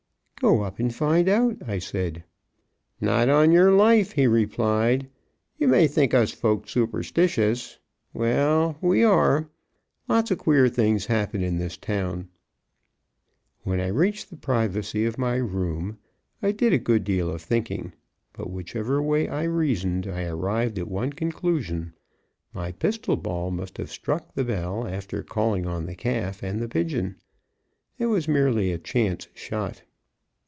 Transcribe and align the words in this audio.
"Go 0.43 0.61
up 0.63 0.79
and 0.79 0.91
find 0.91 1.29
out," 1.29 1.57
I 1.67 1.77
said. 1.77 2.23
"Not 2.99 3.29
on 3.29 3.51
yer 3.51 3.71
life," 3.71 4.13
he 4.13 4.25
replied. 4.25 5.07
"You 5.59 5.67
may 5.67 5.85
think 5.87 6.15
us 6.15 6.31
folks 6.31 6.71
superstitious 6.71 7.77
well, 8.11 8.75
we 8.81 9.03
are. 9.03 9.51
Lots 10.07 10.31
of 10.31 10.39
queer 10.39 10.67
things 10.67 11.05
happen 11.05 11.43
in 11.43 11.59
this 11.59 11.77
town." 11.77 12.27
When 13.61 13.79
I 13.79 13.89
reached 13.89 14.31
the 14.31 14.35
privacy 14.35 15.05
of 15.05 15.19
my 15.19 15.35
room, 15.35 15.99
I 16.41 16.51
did 16.51 16.73
a 16.73 16.79
good 16.79 17.03
deal 17.03 17.29
of 17.31 17.43
thinking; 17.43 17.93
but 18.33 18.49
whichever 18.49 18.99
way 18.99 19.27
I 19.27 19.43
reasoned 19.43 20.07
I 20.07 20.23
arrived 20.23 20.79
at 20.79 20.89
one 20.89 21.13
conclusion. 21.13 21.93
My 22.51 22.71
pistol 22.71 23.15
ball 23.15 23.51
must 23.51 23.77
have 23.77 23.91
struck 23.91 24.33
the 24.33 24.43
bell 24.43 24.87
after 24.87 25.21
calling 25.21 25.67
on 25.67 25.85
the 25.85 25.93
calf 25.93 26.41
and 26.41 26.59
the 26.59 26.67
pigeon. 26.67 27.17
It 27.99 28.07
was 28.07 28.27
merely 28.27 28.71
a 28.71 28.79
chant's 28.79 29.27
shot. 29.35 29.83